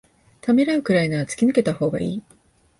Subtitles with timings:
[0.41, 2.23] ためらうくらいなら突き抜けたほうがいい